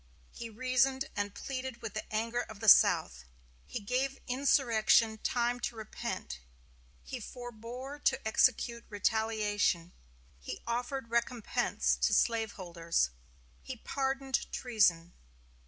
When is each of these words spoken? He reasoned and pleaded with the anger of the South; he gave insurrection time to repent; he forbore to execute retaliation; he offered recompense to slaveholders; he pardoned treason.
He 0.31 0.49
reasoned 0.49 1.07
and 1.15 1.35
pleaded 1.35 1.83
with 1.83 1.93
the 1.93 2.11
anger 2.11 2.41
of 2.41 2.59
the 2.59 2.67
South; 2.67 3.23
he 3.67 3.79
gave 3.79 4.17
insurrection 4.25 5.19
time 5.19 5.59
to 5.59 5.75
repent; 5.75 6.39
he 7.03 7.19
forbore 7.19 7.99
to 8.05 8.27
execute 8.27 8.83
retaliation; 8.89 9.93
he 10.39 10.63
offered 10.65 11.11
recompense 11.11 11.95
to 11.97 12.15
slaveholders; 12.15 13.11
he 13.61 13.77
pardoned 13.77 14.51
treason. 14.51 15.13